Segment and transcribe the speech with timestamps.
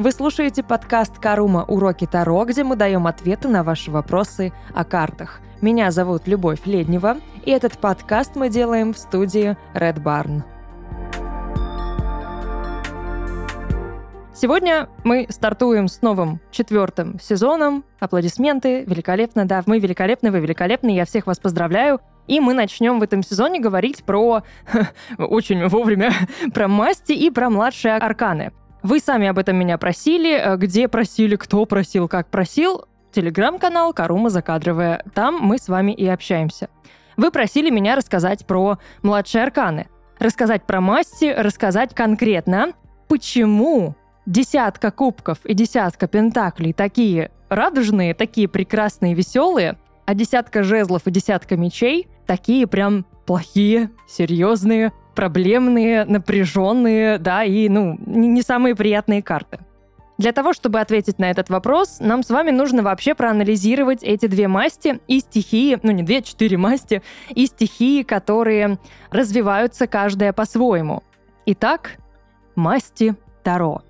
[0.00, 1.62] Вы слушаете подкаст «Карума.
[1.68, 5.42] Уроки Таро», где мы даем ответы на ваши вопросы о картах.
[5.60, 10.42] Меня зовут Любовь Леднева, и этот подкаст мы делаем в студии Red Barn.
[14.34, 17.84] Сегодня мы стартуем с новым четвертым сезоном.
[17.98, 22.00] Аплодисменты, великолепно, да, мы великолепны, вы великолепны, я всех вас поздравляю.
[22.26, 24.44] И мы начнем в этом сезоне говорить про,
[25.18, 26.10] очень вовремя,
[26.54, 28.52] про масти и про младшие арканы.
[28.82, 30.32] Вы сами об этом меня просили.
[30.36, 32.86] Э, где просили, кто просил, как просил.
[33.12, 35.04] Телеграм-канал Карума Закадровая.
[35.14, 36.68] Там мы с вами и общаемся.
[37.16, 39.88] Вы просили меня рассказать про младшие арканы.
[40.18, 42.72] Рассказать про масти, рассказать конкретно,
[43.08, 43.94] почему
[44.26, 51.56] десятка кубков и десятка пентаклей такие радужные, такие прекрасные, веселые, а десятка жезлов и десятка
[51.56, 59.58] мечей такие прям плохие, серьезные, проблемные, напряженные, да, и, ну, не самые приятные карты.
[60.20, 64.48] Для того, чтобы ответить на этот вопрос, нам с вами нужно вообще проанализировать эти две
[64.48, 68.78] масти и стихии, ну не две, а четыре масти, и стихии, которые
[69.10, 71.02] развиваются каждая по-своему.
[71.46, 71.96] Итак,
[72.54, 73.80] масти Таро.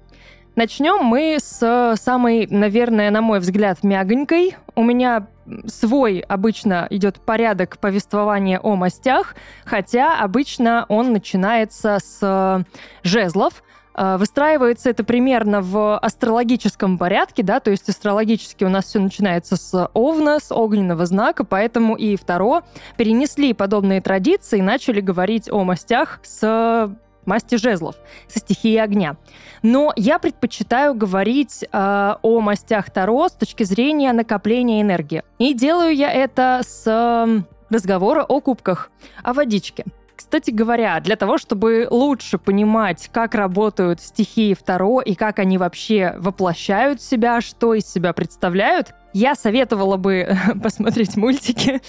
[0.57, 4.57] Начнем мы с самой, наверное, на мой взгляд, мягонькой.
[4.75, 5.29] У меня
[5.67, 12.65] свой обычно идет порядок повествования о мастях, хотя обычно он начинается с
[13.03, 13.63] жезлов,
[13.95, 19.57] э, Выстраивается это примерно в астрологическом порядке, да, то есть астрологически у нас все начинается
[19.57, 22.63] с Овна, с огненного знака, поэтому и второ
[22.97, 26.95] перенесли подобные традиции и начали говорить о мастях с
[27.31, 27.95] масти жезлов,
[28.27, 29.17] со стихией огня.
[29.63, 35.23] Но я предпочитаю говорить э, о мастях Таро с точки зрения накопления энергии.
[35.39, 38.91] И делаю я это с э, разговора о кубках,
[39.23, 39.85] о водичке.
[40.21, 46.15] Кстати говоря, для того, чтобы лучше понимать, как работают стихии Второ и как они вообще
[46.19, 51.81] воплощают себя, что из себя представляют, я советовала бы посмотреть мультики.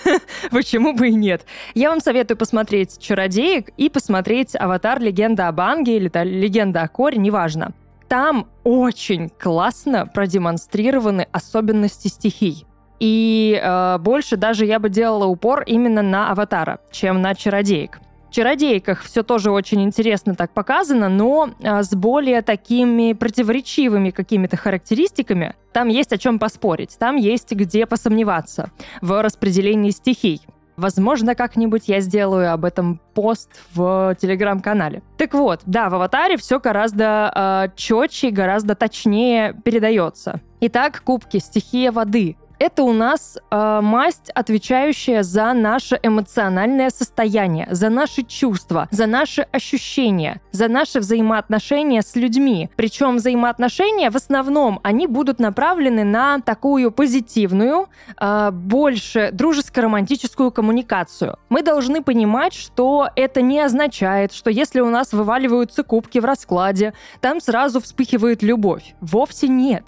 [0.50, 1.46] Почему бы и нет?
[1.72, 5.00] Я вам советую посмотреть «Чародеек» и посмотреть «Аватар.
[5.00, 7.72] Легенда об Анге» или «Легенда о Коре», неважно.
[8.06, 12.66] Там очень классно продемонстрированы особенности стихий.
[13.00, 18.00] И э, больше даже я бы делала упор именно на аватара, чем на чародеек.
[18.28, 24.56] В чародейках все тоже очень интересно так показано, но э, с более такими противоречивыми какими-то
[24.56, 25.54] характеристиками.
[25.72, 28.70] Там есть о чем поспорить, там есть где посомневаться
[29.00, 30.42] в распределении стихий.
[30.76, 35.02] Возможно, как-нибудь я сделаю об этом пост в телеграм-канале.
[35.16, 40.40] Так вот, да, в аватаре все гораздо э, четче, гораздо точнее передается.
[40.60, 47.88] Итак, кубки, стихия воды это у нас э, масть, отвечающая за наше эмоциональное состояние, за
[47.88, 52.70] наши чувства, за наши ощущения, за наши взаимоотношения с людьми.
[52.76, 57.88] Причем взаимоотношения в основном они будут направлены на такую позитивную,
[58.20, 61.38] э, больше дружеско-романтическую коммуникацию.
[61.48, 66.92] Мы должны понимать, что это не означает, что если у нас вываливаются кубки в раскладе,
[67.20, 68.94] там сразу вспыхивает любовь.
[69.00, 69.84] Вовсе нет.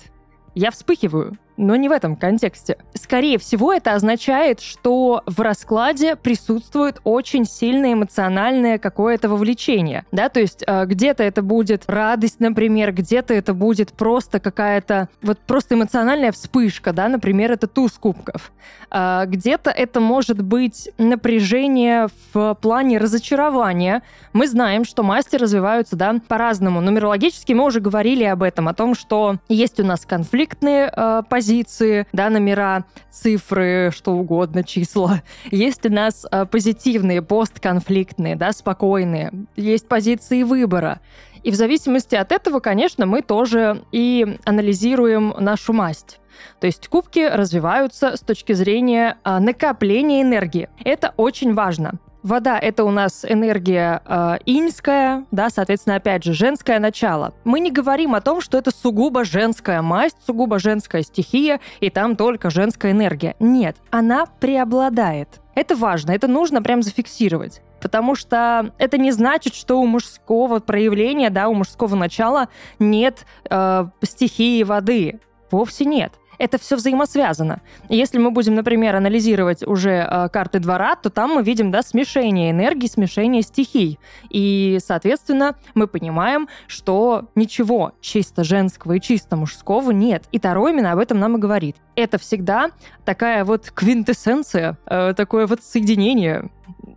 [0.55, 2.78] Я вспыхиваю но не в этом контексте.
[2.94, 10.04] Скорее всего, это означает, что в раскладе присутствует очень сильное эмоциональное какое-то вовлечение.
[10.10, 15.38] Да, то есть э, где-то это будет радость, например, где-то это будет просто какая-то вот
[15.38, 18.53] просто эмоциональная вспышка, да, например, это туз кубков.
[18.91, 24.03] Э, где-то это может быть напряжение в плане разочарования.
[24.32, 26.81] Мы знаем, что мастер развиваются, да, по-разному.
[26.81, 31.50] Нумерологически мы уже говорили об этом, о том, что есть у нас конфликтные э, позиции,
[31.50, 35.22] позиции, да, номера, цифры, что угодно, числа.
[35.50, 39.33] Есть у нас э, позитивные, постконфликтные, да, спокойные.
[39.56, 41.00] Есть позиции выбора.
[41.43, 46.21] И в зависимости от этого, конечно, мы тоже и анализируем нашу масть.
[46.60, 50.69] То есть кубки развиваются с точки зрения а, накопления энергии.
[50.84, 51.99] Это очень важно.
[52.23, 57.33] Вода— это у нас энергия э, иньская, да, соответственно, опять же, женское начало.
[57.45, 62.17] Мы не говорим о том, что это сугубо женская масть, сугубо женская стихия, и там
[62.17, 63.37] только женская энергия.
[63.41, 65.41] Нет, она преобладает.
[65.55, 67.63] Это важно, это нужно прям зафиксировать.
[67.81, 73.87] Потому что это не значит, что у мужского проявления, да, у мужского начала нет э,
[74.03, 75.21] стихии воды.
[75.51, 77.60] Вовсе нет это все взаимосвязано.
[77.91, 81.83] И если мы будем, например, анализировать уже э, карты двора, то там мы видим, да,
[81.83, 83.98] смешение энергии, смешение стихий.
[84.31, 90.25] И, соответственно, мы понимаем, что ничего чисто женского и чисто мужского нет.
[90.33, 91.77] И Таро именно об этом нам и говорит.
[91.95, 92.71] Это всегда
[93.04, 96.51] такая вот квинтэссенция, э, такое вот соединение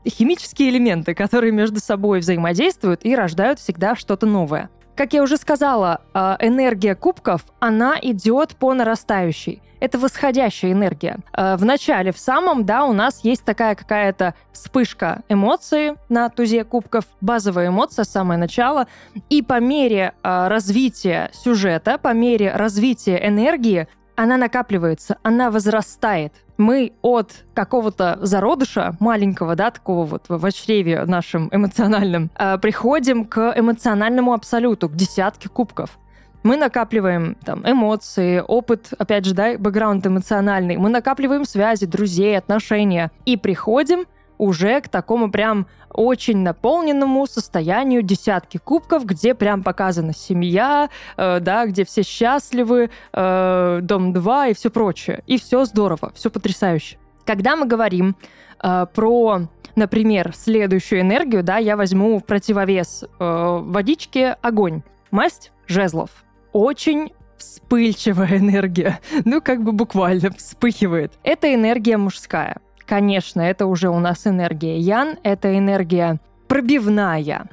[0.08, 4.70] химические элементы, которые между собой взаимодействуют и рождают всегда что-то новое.
[4.96, 9.62] Как я уже сказала, э, энергия кубков, она идет по нарастающей.
[9.80, 11.18] Это восходящая энергия.
[11.36, 16.64] Э, в начале, в самом, да, у нас есть такая какая-то вспышка эмоций на тузе
[16.64, 18.88] кубков, базовая эмоция, самое начало.
[19.30, 26.34] И по мере э, развития сюжета, по мере развития энергии, она накапливается, она возрастает.
[26.58, 33.54] Мы от какого-то зародыша маленького, да, такого вот в чреве нашим эмоциональным, э, приходим к
[33.56, 35.98] эмоциональному абсолюту, к десятке кубков.
[36.44, 40.76] Мы накапливаем там эмоции, опыт, опять же, да, бэкграунд эмоциональный.
[40.76, 43.12] Мы накапливаем связи, друзей, отношения.
[43.26, 44.06] И приходим
[44.38, 51.66] уже к такому прям очень наполненному состоянию десятки кубков, где прям показана семья, э, да,
[51.66, 55.24] где все счастливы, э, дом 2 и все прочее.
[55.28, 56.98] И все здорово, все потрясающе.
[57.26, 58.16] Когда мы говорим
[58.62, 59.42] э, про,
[59.76, 66.10] например, следующую энергию, да, я возьму в противовес э, водичке огонь, масть жезлов.
[66.52, 71.14] Очень вспыльчивая энергия, ну как бы буквально вспыхивает.
[71.24, 72.58] Это энергия мужская.
[72.94, 77.50] Конечно, это уже у нас энергия Ян, это энергия пробивная.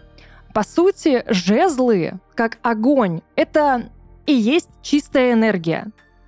[0.52, 3.88] По сути, жезлы, как огонь, это
[4.26, 5.86] и есть чистая энергия.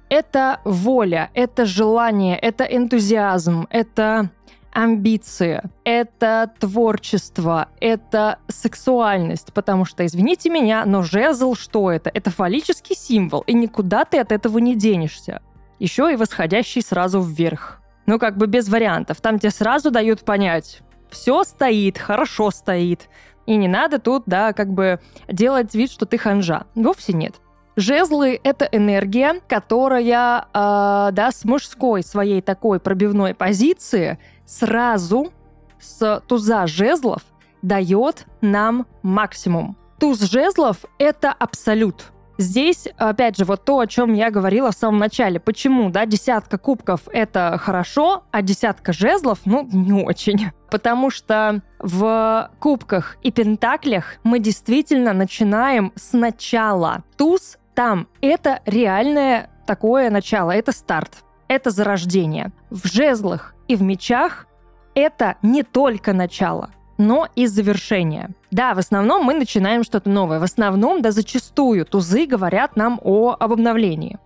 [0.08, 4.30] Это воля, это желание, это энтузиазм, это
[4.72, 12.10] амбиции, это творчество, это сексуальность, потому что, извините меня, но жезл что это?
[12.14, 15.42] Это фаллический символ, и никуда ты от этого не денешься.
[15.78, 17.81] Еще и восходящий сразу вверх.
[18.12, 19.22] Ну, как бы без вариантов.
[19.22, 23.08] Там тебе сразу дают понять, все стоит, хорошо стоит.
[23.46, 26.66] И не надо тут, да, как бы делать вид, что ты ханжа.
[26.74, 27.36] Вовсе нет.
[27.74, 35.32] Жезлы— это энергия, которая, э, да, с мужской своей такой пробивной позиции сразу
[35.80, 37.22] с туза жезлов
[37.62, 39.78] дает нам максимум.
[39.98, 42.11] Туз жезлов— это абсолют.
[42.38, 45.38] Здесь, опять же, вот то, о чем я говорила в самом начале.
[45.38, 50.50] Почему, да, десятка кубков— это хорошо, а десятка жезлов, ну, не очень.
[50.70, 57.04] Потому что в кубках и пентаклях мы действительно начинаем сначала.
[57.16, 62.52] Туз там— это реальное такое начало, это старт, это зарождение.
[62.70, 64.46] В жезлах и в мечах
[64.94, 66.70] это не только начало—
[67.02, 68.30] но и завершение.
[68.50, 70.38] Да, в основном мы начинаем что-то новое.
[70.38, 74.18] В основном, да зачастую, тузы говорят нам о, об обновлении.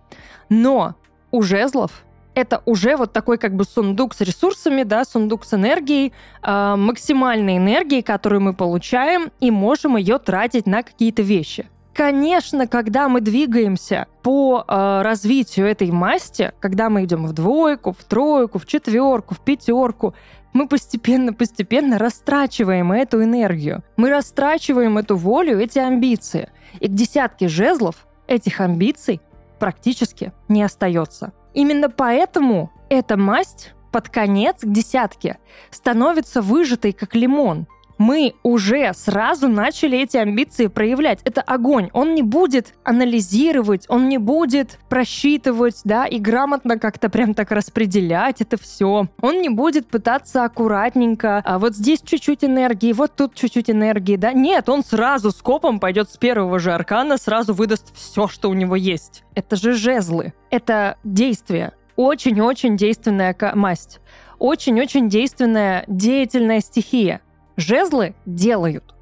[0.49, 0.95] Но
[1.31, 2.03] у жезлов
[2.35, 6.13] это уже вот такой как бы сундук с ресурсами, да, сундук с энергией,
[6.43, 11.67] э, максимальной энергией, которую мы получаем, и можем ее тратить на какие-то вещи.
[11.97, 18.03] Конечно, когда мы двигаемся по э, развитию этой масти, когда мы идем в двойку, в
[18.03, 20.13] тройку, в четверку, в пятерку,
[20.53, 23.83] мы постепенно-постепенно растрачиваем эту энергию.
[23.95, 26.51] Мы растрачиваем эту волю, эти амбиции.
[26.79, 29.19] И к десятке жезлов этих амбиций
[29.57, 31.33] практически не остается.
[31.55, 35.39] Именно поэтому эта масть под конец к десятке
[35.71, 37.65] становится выжатой, как лимон
[37.97, 41.19] мы уже сразу начали эти амбиции проявлять.
[41.23, 41.89] Это огонь.
[41.93, 48.41] Он не будет анализировать, он не будет просчитывать, да, и грамотно как-то прям так распределять
[48.41, 49.07] это все.
[49.21, 54.33] Он не будет пытаться аккуратненько, а вот здесь чуть-чуть энергии, вот тут чуть-чуть энергии, да.
[54.33, 58.75] Нет, он сразу скопом пойдет с первого же аркана, сразу выдаст все, что у него
[58.75, 59.23] есть.
[59.35, 60.33] Это же жезлы.
[60.49, 61.73] Это действие.
[61.95, 63.99] Очень-очень действенная масть.
[64.39, 67.21] Очень-очень действенная деятельная стихия
[67.57, 68.96] жезлы делают.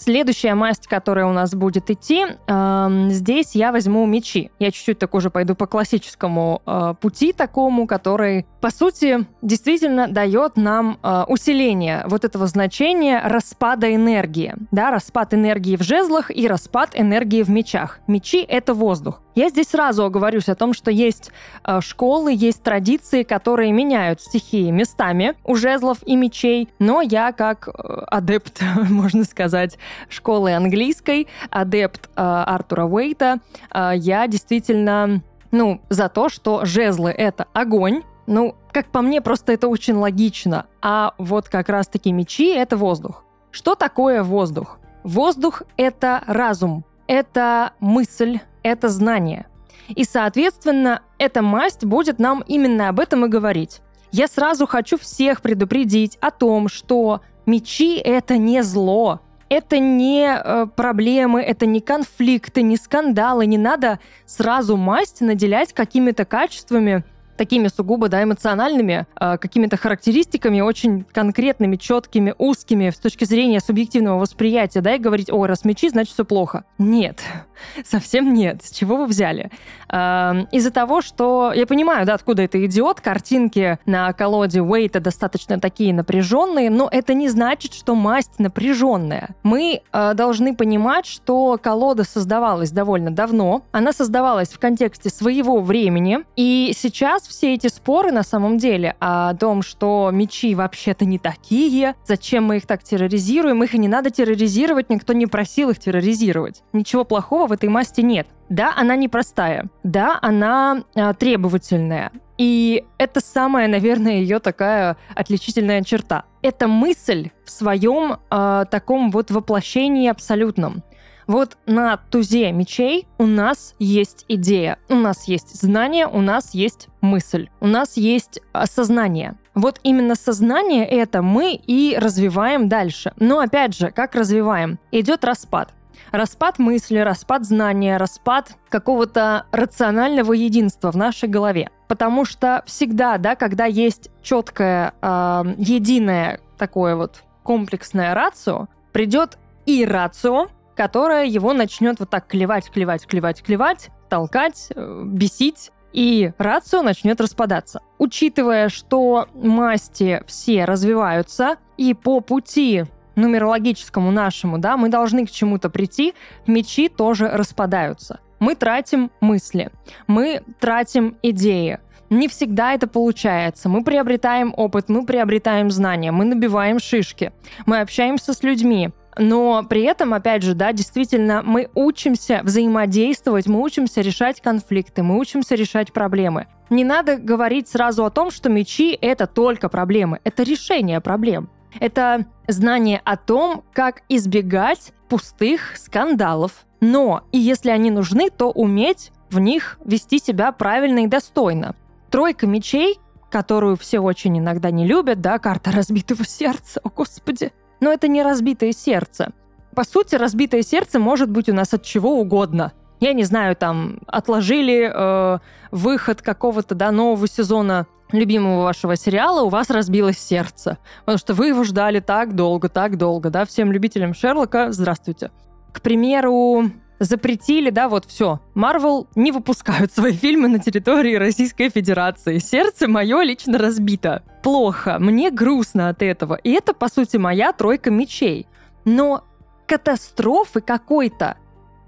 [0.00, 4.52] Следующая масть, которая у нас будет идти, э, здесь я возьму мечи.
[4.60, 10.56] Я чуть-чуть так уже пойду по классическому э, пути такому, который, по сути, действительно дает
[10.56, 14.54] нам э, усиление вот этого значения распада энергии.
[14.70, 17.98] Да, распад энергии в жезлах и распад энергии в мечах.
[18.06, 19.20] Мечи— это воздух.
[19.38, 21.30] Я здесь сразу оговорюсь о том, что есть
[21.62, 27.68] э, школы, есть традиции, которые меняют стихии местами у жезлов и мечей, но я как
[27.68, 27.72] э,
[28.08, 29.78] адепт, можно сказать,
[30.08, 33.38] школы английской, адепт э, Артура Уэйта,
[33.72, 39.52] э, я действительно, ну, за то, что жезлы— это огонь, ну, как по мне, просто
[39.52, 40.66] это очень логично.
[40.82, 43.24] А вот как раз-таки мечи— это воздух.
[43.50, 44.78] Что такое воздух?
[45.02, 49.46] Воздух— это разум, это мысль, это знание.
[49.88, 53.80] И, соответственно, эта масть будет нам именно об этом и говорить.
[54.12, 60.66] Я сразу хочу всех предупредить о том, что мечи— это не зло, это не э,
[60.74, 63.46] проблемы, это не конфликты, не скандалы.
[63.46, 67.04] Не надо сразу масть наделять какими-то качествами,
[67.38, 74.18] такими сугубо, да, эмоциональными, э, какими-то характеристиками, очень конкретными, четкими, узкими с точки зрения субъективного
[74.18, 76.64] восприятия, да, и говорить, о, раз мечи, значит, все плохо.
[76.76, 77.22] Нет,
[77.84, 78.62] совсем нет.
[78.62, 79.50] С чего вы взяли?
[79.88, 85.94] Из-за того, что я понимаю, да, откуда это идет, картинки на колоде Уэйта достаточно такие
[85.94, 89.30] напряженные, но это не значит, что масть напряженная.
[89.42, 96.20] Мы э, должны понимать, что колода создавалась довольно давно, она создавалась в контексте своего времени,
[96.36, 101.94] и сейчас все эти споры на самом деле о том, что мечи вообще-то не такие,
[102.06, 106.62] зачем мы их так терроризируем, их и не надо терроризировать, никто не просил их терроризировать.
[106.72, 108.26] Ничего плохого в этой масти нет.
[108.48, 109.66] Да, она непростая.
[109.82, 112.12] Да, она э, требовательная.
[112.38, 116.24] И это самая, наверное, ее такая отличительная черта.
[116.40, 120.82] Это мысль в своем э, таком вот воплощении абсолютном.
[121.28, 126.88] Вот на тузе мечей у нас есть идея, у нас есть знание, у нас есть
[127.02, 129.36] мысль, у нас есть осознание.
[129.54, 133.12] Вот именно сознание это мы и развиваем дальше.
[133.18, 134.78] Но опять же, как развиваем?
[134.90, 135.74] Идет распад.
[136.12, 141.70] Распад мысли, распад знания, распад какого-то рационального единства в нашей голове.
[141.88, 149.84] Потому что всегда, да, когда есть четкое, э, единое такое вот комплексное рацио, придет и
[149.84, 156.82] рацио, которая его начнет вот так клевать, клевать, клевать, клевать, толкать, э, бесить, и рацио
[156.82, 157.80] начнет распадаться.
[157.98, 162.84] Учитывая, что масти все развиваются, и по пути
[163.16, 166.14] нумерологическому нашему, да, мы должны к чему-то прийти,
[166.46, 168.20] мечи тоже распадаются.
[168.38, 169.72] Мы тратим мысли,
[170.06, 173.68] мы тратим идеи, не всегда это получается.
[173.68, 177.32] Мы приобретаем опыт, мы приобретаем знания, мы набиваем шишки,
[177.66, 183.60] мы общаемся с людьми, но при этом, опять же, да, действительно, мы учимся взаимодействовать, мы
[183.60, 186.46] учимся решать конфликты, мы учимся решать проблемы.
[186.70, 190.20] Не надо говорить сразу о том, что мечи— это только проблемы.
[190.24, 191.50] Это решение проблем.
[191.80, 196.66] Это знание о том, как избегать пустых скандалов.
[196.80, 201.74] Но и если они нужны, то уметь в них вести себя правильно и достойно.
[202.10, 202.98] Тройка мечей,
[203.30, 208.22] которую все очень иногда не любят, да, карта разбитого сердца, о господи, но это не
[208.22, 209.32] разбитое сердце.
[209.74, 212.72] По сути, разбитое сердце может быть у нас от чего угодно.
[213.00, 215.38] Я не знаю, там отложили э,
[215.70, 220.78] выход какого-то да, нового сезона любимого вашего сериала, у вас разбилось сердце.
[221.00, 225.30] Потому что вы его ждали так долго, так долго, да, всем любителям Шерлока, здравствуйте.
[225.72, 228.40] К примеру, запретили, да, вот все.
[228.54, 232.38] Марвел не выпускают свои фильмы на территории Российской Федерации.
[232.38, 234.22] Сердце мое лично разбито.
[234.42, 236.34] Плохо, мне грустно от этого.
[236.34, 238.46] И это, по сути, моя тройка мечей.
[238.84, 239.24] Но
[239.66, 241.36] катастрофы какой-то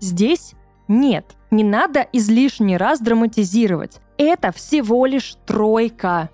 [0.01, 0.55] здесь
[0.89, 1.37] нет.
[1.51, 4.01] Не надо излишний раз драматизировать.
[4.19, 6.31] Это всего лишь тройка.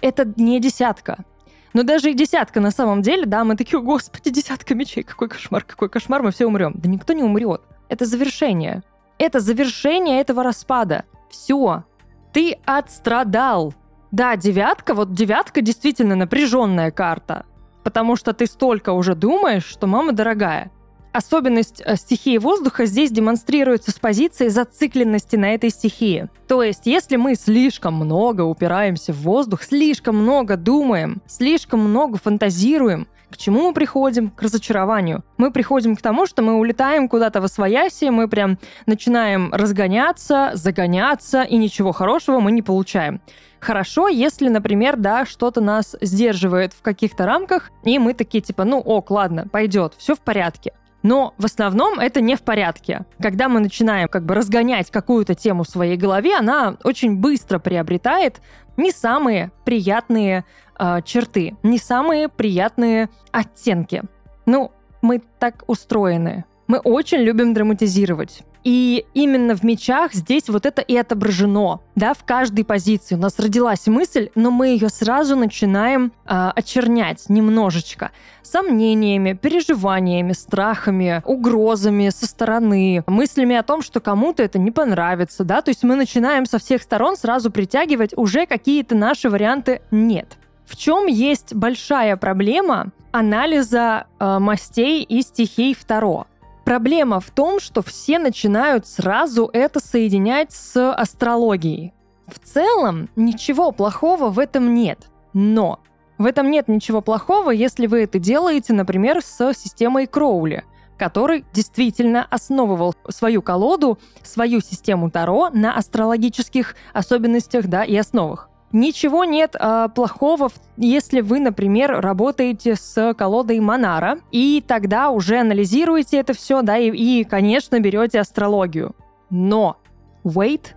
[0.00, 1.24] Это не десятка.
[1.74, 5.64] Но даже и десятка на самом деле, да, мы такие, господи, десятка мечей, какой кошмар,
[5.64, 6.72] какой кошмар, мы все умрем.
[6.76, 7.62] Да никто не умрет.
[7.88, 8.82] Это завершение.
[9.18, 11.04] Это завершение этого распада.
[11.28, 11.84] Все.
[12.32, 13.74] Ты отстрадал.
[14.12, 17.44] Да, девятка, вот девятка действительно напряженная карта.
[17.82, 20.70] Потому что ты столько уже думаешь, что мама дорогая.
[21.14, 26.28] Особенность э, стихии воздуха здесь демонстрируется с позиции зацикленности на этой стихии.
[26.48, 33.06] То есть, если мы слишком много упираемся в воздух, слишком много думаем, слишком много фантазируем,
[33.30, 34.30] к чему мы приходим?
[34.30, 35.22] К разочарованию.
[35.36, 41.42] Мы приходим к тому, что мы улетаем куда-то во свояси, мы прям начинаем разгоняться, загоняться,
[41.42, 43.20] и ничего хорошего мы не получаем.
[43.60, 48.80] Хорошо, если, например, да, что-то нас сдерживает в каких-то рамках, и мы такие типа, ну
[48.80, 50.72] ок, ладно, пойдет, все в порядке.
[51.04, 53.04] Но в основном это не в порядке.
[53.20, 58.40] Когда мы начинаем как бы разгонять какую-то тему в своей голове, она очень быстро приобретает
[58.78, 60.46] не самые приятные
[60.78, 64.02] э, черты, не самые приятные оттенки.
[64.46, 66.46] Ну, мы так устроены.
[66.68, 68.42] Мы очень любим драматизировать.
[68.64, 73.14] И именно в мечах здесь вот это и отображено, да, в каждой позиции.
[73.14, 78.10] У нас родилась мысль, но мы ее сразу начинаем э, очернять немножечко
[78.42, 85.60] сомнениями, переживаниями, страхами, угрозами со стороны, мыслями о том, что кому-то это не понравится, да,
[85.60, 90.38] то есть мы начинаем со всех сторон сразу притягивать уже какие-то наши варианты нет.
[90.66, 96.26] В чем есть большая проблема анализа э, мастей и стихий Второ?
[96.64, 101.92] Проблема в том, что все начинают сразу это соединять с астрологией.
[102.26, 105.10] В целом ничего плохого в этом нет.
[105.34, 105.80] Но
[106.16, 110.64] в этом нет ничего плохого, если вы это делаете, например, с системой Кроули,
[110.96, 118.48] который действительно основывал свою колоду, свою систему Таро на астрологических особенностях да, и основах.
[118.74, 126.18] Ничего нет э, плохого, если вы, например, работаете с колодой Монара, и тогда уже анализируете
[126.18, 128.96] это все, да, и, и, конечно, берете астрологию.
[129.30, 129.76] Но
[130.24, 130.74] Уэйт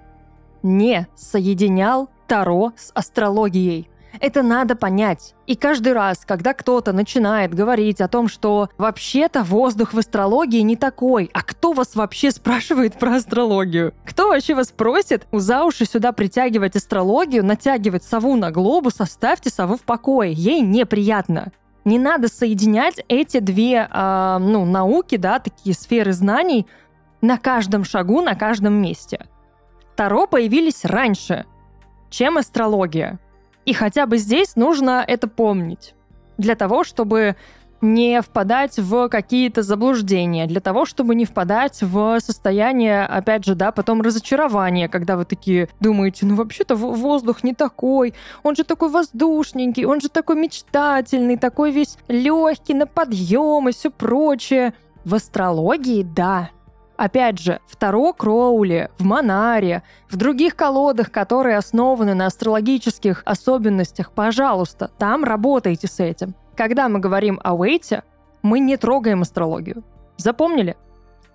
[0.61, 3.89] не соединял Таро с астрологией.
[4.19, 5.35] Это надо понять.
[5.45, 10.75] И каждый раз, когда кто-то начинает говорить о том, что вообще-то воздух в астрологии не
[10.75, 13.93] такой, а кто вас вообще спрашивает про астрологию?
[14.05, 19.77] Кто вообще вас просит за уши сюда притягивать астрологию, натягивать сову на глобус, оставьте сову
[19.77, 21.51] в покое, ей неприятно.
[21.85, 26.67] Не надо соединять эти две, э, ну, науки, да, такие сферы знаний
[27.21, 29.25] на каждом шагу, на каждом месте.
[29.95, 31.45] Таро появились раньше,
[32.09, 33.19] чем астрология.
[33.67, 35.93] И хотя бы здесь нужно это помнить.
[36.37, 37.35] Для того, чтобы
[37.81, 43.73] не впадать в какие-то заблуждения, для того, чтобы не впадать в состояние, опять же, да,
[43.73, 49.83] потом разочарования, когда вы такие думаете, ну вообще-то воздух не такой, он же такой воздушненький,
[49.83, 54.73] он же такой мечтательный, такой весь легкий на подъем и все прочее.
[55.03, 56.51] В астрологии, да,
[56.97, 64.11] Опять же, в Таро Кроули, в Монаре, в других колодах, которые основаны на астрологических особенностях,
[64.11, 66.33] пожалуйста, там работайте с этим.
[66.55, 68.03] Когда мы говорим о Уэйте,
[68.41, 69.83] мы не трогаем астрологию.
[70.17, 70.75] Запомнили?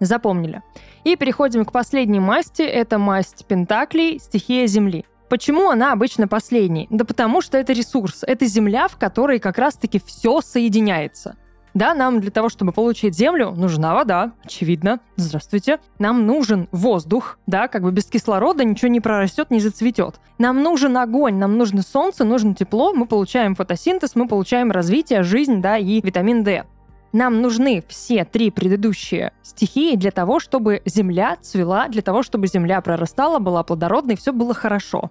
[0.01, 0.63] Запомнили.
[1.05, 2.63] И переходим к последней масти.
[2.63, 5.05] Это масть Пентаклей, стихия Земли.
[5.29, 6.89] Почему она обычно последней?
[6.91, 11.37] Да потому что это ресурс, это земля, в которой как раз-таки все соединяется.
[11.75, 15.01] Да, нам для того, чтобы получить Землю, нужна вода, очевидно.
[15.17, 15.79] Здравствуйте.
[15.99, 20.21] Нам нужен воздух, да, как бы без кислорода ничего не прорастет, не зацветет.
[20.39, 25.63] Нам нужен огонь, нам нужно солнце, нужно тепло, мы получаем фотосинтез, мы получаем развитие, жизнь,
[25.63, 26.65] да, и витамин D.
[27.13, 32.81] Нам нужны все три предыдущие стихии для того, чтобы Земля цвела, для того, чтобы Земля
[32.81, 35.11] прорастала, была плодородной, все было хорошо.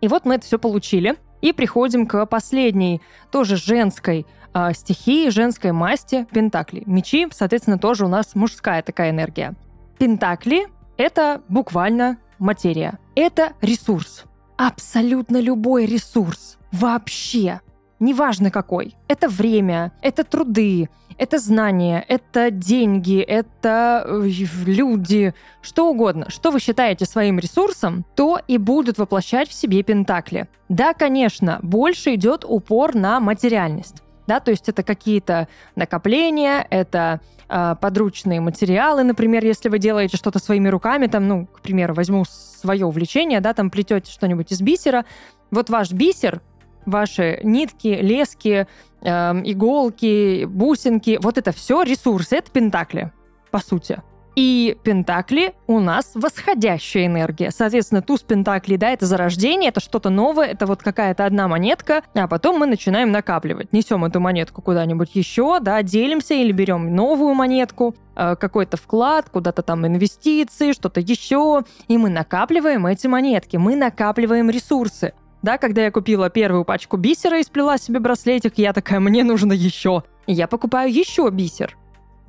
[0.00, 1.16] И вот мы это все получили.
[1.42, 3.00] И приходим к последней,
[3.30, 6.82] тоже женской э, стихии, женской масти Пентакли.
[6.86, 9.54] Мечи, соответственно, тоже у нас мужская такая энергия.
[9.98, 12.98] Пентакли— это буквально материя.
[13.14, 14.24] Это ресурс.
[14.56, 16.58] Абсолютно любой ресурс.
[16.72, 17.60] Вообще
[18.02, 18.96] неважно какой.
[19.08, 24.28] Это время, это труды, это знания, это деньги, это э,
[24.66, 26.28] люди, что угодно.
[26.28, 30.48] Что вы считаете своим ресурсом, то и будут воплощать в себе пентакли.
[30.68, 34.02] Да, конечно, больше идет упор на материальность.
[34.26, 40.38] Да, то есть это какие-то накопления, это э, подручные материалы, например, если вы делаете что-то
[40.38, 45.04] своими руками, там, ну, к примеру, возьму свое увлечение, да, там плетете что-нибудь из бисера,
[45.50, 46.40] вот ваш бисер
[46.86, 48.66] ваши нитки, лески,
[49.00, 49.08] э,
[49.44, 53.12] иголки, бусинки, вот это все ресурсы, это пентакли,
[53.50, 54.02] по сути.
[54.34, 57.50] И пентакли у нас восходящая энергия.
[57.50, 62.26] Соответственно, туз пентаклей, да, это зарождение, это что-то новое, это вот какая-то одна монетка, а
[62.26, 63.72] потом мы начинаем накапливать.
[63.72, 69.62] Несем эту монетку куда-нибудь еще, да, делимся или берем новую монетку, э, какой-то вклад, куда-то
[69.62, 75.12] там инвестиции, что-то еще, и мы накапливаем эти монетки, мы накапливаем ресурсы.
[75.42, 79.52] Да, когда я купила первую пачку бисера и сплела себе браслетик, я такая, мне нужно
[79.52, 80.04] еще.
[80.26, 81.76] Я покупаю еще бисер.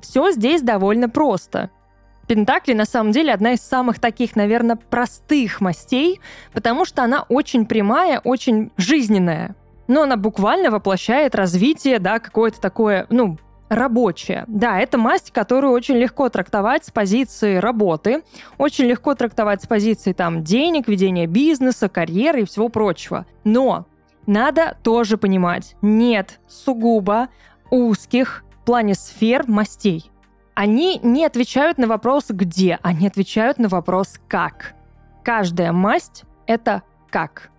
[0.00, 1.70] Все здесь довольно просто.
[2.26, 6.20] Пентакли на самом деле одна из самых таких, наверное, простых мастей,
[6.52, 9.56] потому что она очень прямая, очень жизненная.
[9.86, 14.44] Но она буквально воплощает развитие, да, какое-то такое, ну, рабочая.
[14.46, 18.22] Да, это масть, которую очень легко трактовать с позиции работы,
[18.58, 23.26] очень легко трактовать с позиции там денег, ведения бизнеса, карьеры и всего прочего.
[23.42, 23.86] Но
[24.26, 27.28] надо тоже понимать, нет сугубо
[27.70, 30.10] узких в плане сфер мастей.
[30.54, 34.74] Они не отвечают на вопрос «где», они отвечают на вопрос «как».
[35.24, 37.50] Каждая масть— это «как».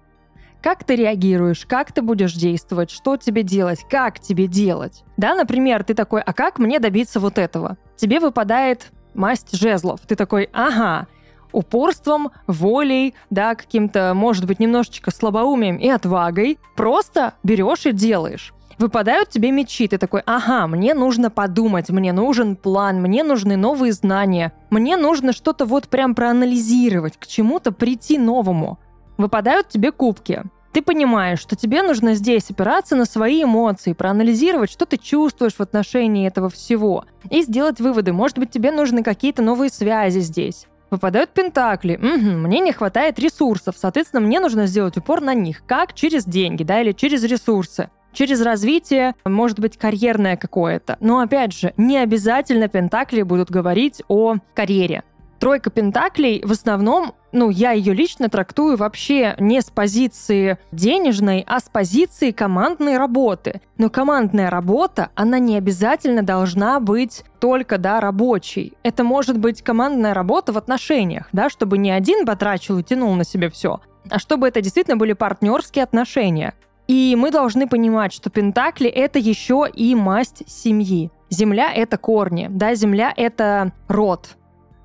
[0.61, 5.03] Как ты реагируешь, как ты будешь действовать, что тебе делать, как тебе делать.
[5.15, 7.77] Да, например, ты такой, а как мне добиться вот этого?
[7.97, 9.99] Тебе выпадает масть жезлов.
[10.07, 11.05] Ты такой, ага,
[11.51, 18.54] упорством, волей, да, каким-то, может быть, немножечко слабоумием и отвагой, просто берешь и делаешь.
[18.77, 23.93] Выпадают тебе мечи, ты такой, ага, мне нужно подумать, мне нужен план, мне нужны новые
[23.93, 28.79] знания, мне нужно что-то вот прям проанализировать, к чему-то прийти новому.
[29.17, 30.43] Выпадают тебе кубки.
[30.73, 35.61] Ты понимаешь, что тебе нужно здесь опираться на свои эмоции, проанализировать, что ты чувствуешь в
[35.61, 38.11] отношении этого всего, и сделать выводы.
[38.11, 40.67] Может быть, тебе нужны какие-то новые связи здесь.
[40.91, 41.95] Выпадают пентакли.
[41.95, 45.63] Угу, мне не хватает ресурсов, соответственно, мне нужно сделать упор на них.
[45.65, 45.93] Как?
[45.93, 47.89] Через деньги, да, или через ресурсы.
[48.15, 50.97] Через развитие, может быть, карьерное какое-то.
[50.99, 55.03] Но, опять же, не обязательно Пентакли будут говорить о карьере.
[55.39, 61.59] Тройка Пентаклей в основном, ну, я ее лично трактую вообще не с позиции денежной, а
[61.59, 63.61] с позиции командной работы.
[63.77, 68.73] Но командная работа, она не обязательно должна быть только, да, рабочей.
[68.81, 73.25] Это может быть командная работа в отношениях, да, чтобы не один потрачил и тянул на
[73.25, 76.53] себе все, а чтобы это действительно были партнерские отношения.
[76.87, 81.11] И мы должны понимать, что Пентакли— это еще и масть семьи.
[81.29, 84.37] Земля— это корни, да, земля— это род,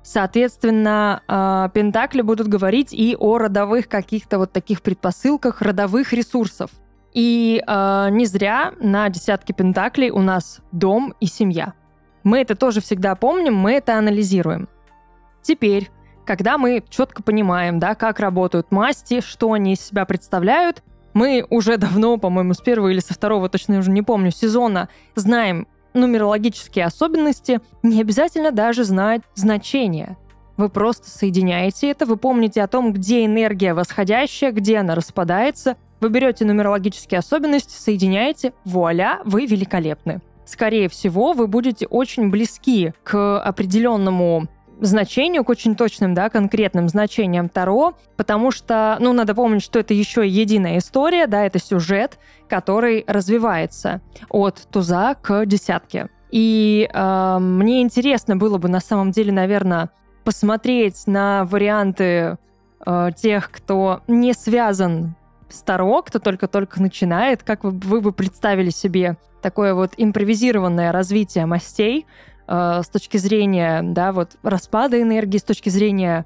[0.03, 6.71] Соответственно, а, Пентакли будут говорить и о родовых каких-то вот таких предпосылках, родовых ресурсов.
[7.13, 11.73] И э, не зря на десятке Пентаклей у нас дом и семья.
[12.23, 14.69] Мы это тоже всегда помним, мы это анализируем.
[15.41, 15.91] Теперь,
[16.25, 21.77] когда мы четко понимаем, да, как работают масти, что они из себя представляют, мы уже
[21.77, 27.59] давно, по-моему, с первого или со второго, точно уже не помню, сезона знаем, нумерологические особенности,
[27.83, 30.17] не обязательно даже знать значение.
[30.57, 36.09] Вы просто соединяете это, вы помните о том, где энергия восходящая, где она распадается, вы
[36.09, 40.21] берете нумерологические особенности, соединяете, вуаля, вы великолепны.
[40.45, 44.47] Скорее всего, вы будете очень близки к определенному
[44.81, 49.93] значению, к очень точным, да, конкретным значениям Таро, потому что, ну, надо помнить, что это
[49.93, 56.09] еще единая история, да, это сюжет, который развивается от туза к десятке.
[56.31, 59.89] И э, мне интересно было бы на самом деле, наверное,
[60.23, 62.37] посмотреть на варианты
[62.85, 65.15] э, тех, кто не связан
[65.49, 71.45] с Таро, кто только-только начинает, как вы, вы бы представили себе такое вот импровизированное развитие
[71.45, 72.05] мастей,
[72.51, 76.25] э, с точки зрения, да, вот распада энергии, с точки зрения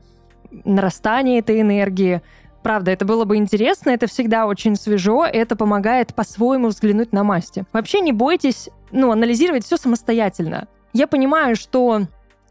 [0.64, 2.22] нарастания этой энергии.
[2.64, 7.66] Правда, это было бы интересно, это всегда очень свежо, это помогает по-своему взглянуть на масти.
[7.74, 10.68] Вообще не бойтесь, ну, анализировать все самостоятельно.
[10.94, 12.08] Я понимаю, что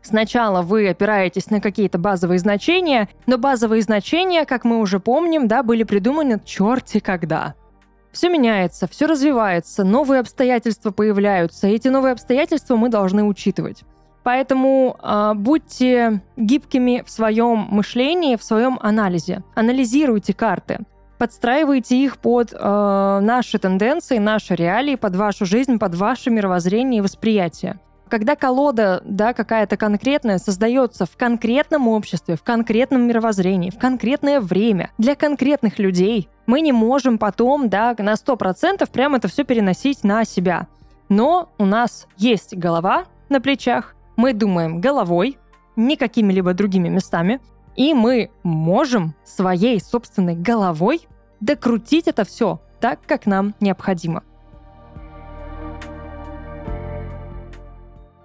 [0.06, 5.62] Сначала вы опираетесь на какие-то базовые значения, но базовые значения, как мы уже помним, да,
[5.62, 7.54] были придуманы черти когда.
[8.14, 13.82] Все меняется, все развивается, новые обстоятельства появляются, и эти новые обстоятельства мы должны учитывать.
[14.22, 19.42] Поэтому э, будьте гибкими в своем мышлении, в своем анализе.
[19.56, 20.78] Анализируйте карты.
[21.18, 27.02] Подстраивайте их под э, наши тенденции, наши реалии, под вашу жизнь, под ваше мировоззрение и
[27.02, 27.80] восприятие.
[28.08, 34.90] Когда колода, да, какая-то конкретная, создается в конкретном обществе, в конкретном мировоззрении, в конкретное время,
[34.98, 40.24] для конкретных людей, мы не можем потом, да, на 100% прямо это все переносить на
[40.24, 40.68] себя.
[41.08, 45.38] Но у нас есть голова на плечах, мы думаем головой,
[45.76, 47.40] не какими-либо другими местами,
[47.74, 51.08] и мы можем своей собственной головой
[51.40, 54.22] докрутить это все так, как нам необходимо.